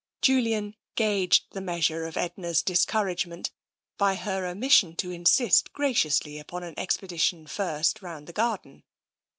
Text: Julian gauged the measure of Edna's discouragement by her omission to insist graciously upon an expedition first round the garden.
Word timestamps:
Julian 0.23 0.75
gauged 0.95 1.45
the 1.51 1.61
measure 1.61 2.07
of 2.07 2.17
Edna's 2.17 2.63
discouragement 2.63 3.51
by 3.99 4.15
her 4.15 4.47
omission 4.47 4.95
to 4.95 5.11
insist 5.11 5.71
graciously 5.73 6.39
upon 6.39 6.63
an 6.63 6.73
expedition 6.75 7.45
first 7.45 8.01
round 8.01 8.25
the 8.25 8.33
garden. 8.33 8.81